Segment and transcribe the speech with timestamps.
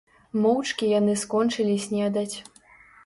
[0.45, 2.35] Моўчкі яны скончылі снедаць.